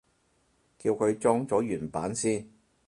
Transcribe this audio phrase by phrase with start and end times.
[0.79, 2.49] 叫佢裝咗原版先